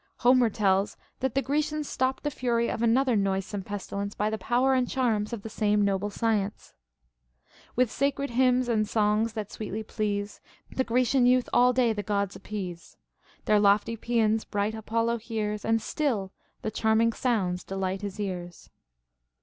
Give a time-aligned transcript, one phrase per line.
[0.17, 4.73] Homer tells that the Grecians stopped the fury of another noisome pestilence by the power
[4.73, 6.73] and charms of the same noble science:—
[7.75, 10.41] With sacred liymns and songs tliat sweetly please.
[10.71, 12.97] The Grecian youth all day the Gods appease.
[13.45, 16.31] Their lofty paeans bright Apollo hears, And still
[16.63, 18.71] the charming sounds delight his ears.